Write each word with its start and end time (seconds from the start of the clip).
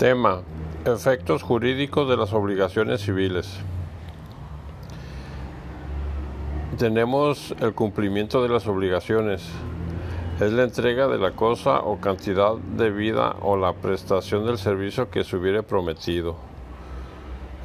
Tema. 0.00 0.40
Efectos 0.86 1.42
jurídicos 1.42 2.08
de 2.08 2.16
las 2.16 2.32
obligaciones 2.32 3.02
civiles. 3.02 3.60
Tenemos 6.78 7.54
el 7.60 7.74
cumplimiento 7.74 8.42
de 8.42 8.48
las 8.48 8.66
obligaciones. 8.66 9.46
Es 10.40 10.52
la 10.52 10.62
entrega 10.62 11.06
de 11.06 11.18
la 11.18 11.32
cosa 11.32 11.80
o 11.80 12.00
cantidad 12.00 12.54
de 12.54 12.90
vida 12.90 13.36
o 13.42 13.58
la 13.58 13.74
prestación 13.74 14.46
del 14.46 14.56
servicio 14.56 15.10
que 15.10 15.22
se 15.22 15.36
hubiere 15.36 15.62
prometido. 15.62 16.36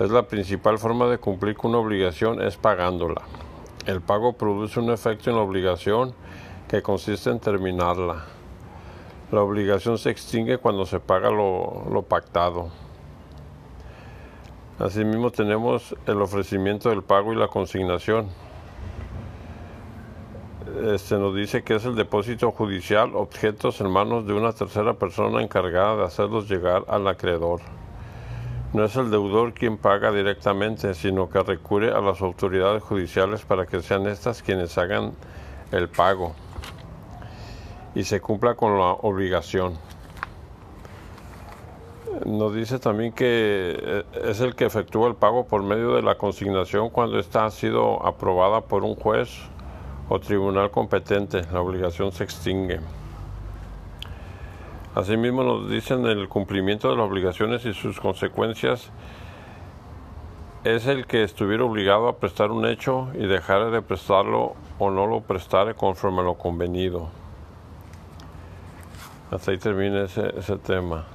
Es 0.02 0.12
la 0.12 0.24
principal 0.24 0.78
forma 0.78 1.08
de 1.08 1.20
cumplir 1.20 1.56
con 1.56 1.72
una 1.72 1.80
obligación 1.80 2.42
es 2.42 2.58
pagándola. 2.58 3.22
El 3.86 4.02
pago 4.02 4.34
produce 4.34 4.82
un 4.82 4.92
efecto 4.92 5.30
en 5.30 5.38
la 5.38 5.42
obligación 5.42 6.14
que 6.68 6.82
consiste 6.82 7.30
en 7.30 7.40
terminarla. 7.40 8.26
La 9.32 9.42
obligación 9.42 9.98
se 9.98 10.12
extingue 10.12 10.60
cuando 10.60 10.86
se 10.86 11.00
paga 11.00 11.32
lo, 11.32 12.06
pactado. 12.08 12.70
Asimismo 14.78 15.32
tenemos 15.32 15.96
el 16.06 16.22
ofrecimiento 16.22 16.90
del 16.90 17.02
pago 17.02 17.34
y 17.34 17.36
la 17.36 17.48
consignación. 17.48 18.28
Este 20.94 21.18
nos 21.18 21.34
dice 21.34 21.64
que 21.64 21.76
es 21.76 21.86
el 21.86 21.96
depósito 21.96 22.52
judicial 22.52 23.16
objetos 23.16 23.82
en 23.82 23.90
manos 23.90 24.28
de 24.28 24.34
una 24.34 24.52
tercera 24.52 24.94
persona 24.94 25.42
encargada 25.42 25.96
de 25.96 26.04
hacerlos 26.04 26.48
llegar 26.48 26.84
al 26.88 27.08
acreedor. 27.08 27.62
No 28.74 28.84
es 28.84 28.96
el 28.96 29.10
deudor 29.10 29.54
quien 29.54 29.78
paga 29.78 30.12
directamente, 30.12 30.94
sino 30.94 31.30
que 31.30 31.42
recurre 31.42 31.92
a 31.92 32.00
las 32.00 32.22
autoridades 32.22 32.84
judiciales 32.84 33.44
para 33.44 33.66
que 33.66 33.82
sean 33.82 34.06
estas 34.06 34.44
quienes 34.44 34.78
hagan 34.78 35.14
el 35.72 35.90
pago 35.90 36.36
y 37.96 38.04
se 38.04 38.20
cumpla 38.20 38.54
con 38.56 38.78
la 38.78 38.92
obligación. 38.92 39.74
Nos 42.26 42.54
dice 42.54 42.78
también 42.80 43.14
que 43.14 43.78
eh, 43.78 44.04
es 44.26 44.40
el 44.42 44.56
que 44.56 44.66
efectúa 44.66 45.08
el 45.08 45.16
pago 45.16 45.46
por 45.46 45.64
medio 45.64 45.96
de 45.96 46.02
la 46.02 46.16
consignación 46.16 46.90
cuando 46.90 47.20
ésta 47.20 47.46
ha 47.46 47.52
sido 47.52 48.06
aprobada 48.06 48.62
por 48.62 48.84
un 48.84 48.96
juez 48.96 49.30
o 50.10 50.20
tribunal 50.20 50.72
competente. 50.72 51.42
La 51.52 51.62
obligación 51.62 52.12
se 52.12 52.24
extingue. 52.24 52.80
Asimismo 54.94 55.44
nos 55.44 55.70
dicen 55.70 56.06
el 56.06 56.30
cumplimiento 56.30 56.90
de 56.90 56.96
las 56.96 57.06
obligaciones 57.06 57.66
y 57.66 57.74
sus 57.74 58.00
consecuencias 58.00 58.92
es 60.64 60.88
el 60.88 61.06
que 61.06 61.24
estuviera 61.24 61.64
obligado 61.64 62.08
a 62.08 62.18
prestar 62.18 62.52
un 62.52 62.66
hecho 62.66 63.10
y 63.14 63.28
dejar 63.28 63.72
de 63.72 63.82
prestarlo 63.82 64.56
o 64.80 64.90
no 64.90 65.06
lo 65.06 65.22
prestare 65.22 65.76
conforme 65.76 66.22
a 66.22 66.24
lo 66.24 66.36
convenido. 66.36 67.10
Hasta 69.32 69.52
ahí 69.52 69.58
termina 69.58 70.04
ese, 70.04 70.58
tema. 70.58 71.06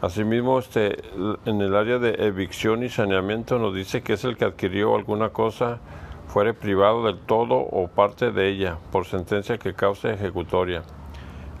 Asimismo, 0.00 0.58
este, 0.58 1.02
en 1.44 1.60
el 1.60 1.74
área 1.74 1.98
de 1.98 2.14
evicción 2.26 2.82
y 2.82 2.88
saneamiento 2.88 3.58
nos 3.58 3.74
dice 3.74 4.02
que 4.02 4.14
es 4.14 4.24
el 4.24 4.36
que 4.36 4.44
adquirió 4.44 4.96
alguna 4.96 5.30
cosa 5.30 5.78
fuere 6.26 6.52
privado 6.52 7.04
del 7.04 7.20
todo 7.20 7.54
o 7.54 7.88
parte 7.88 8.32
de 8.32 8.48
ella 8.48 8.78
por 8.90 9.06
sentencia 9.06 9.56
que 9.56 9.74
cause 9.74 10.12
ejecutoria, 10.12 10.82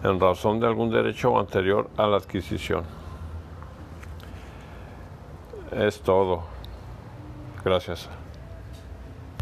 en 0.02 0.18
razón 0.18 0.58
de 0.58 0.66
algún 0.66 0.90
derecho 0.90 1.38
anterior 1.38 1.88
a 1.96 2.06
la 2.06 2.16
adquisición. 2.16 2.84
Es 5.70 6.00
todo. 6.00 6.42
Gracias. 7.64 8.10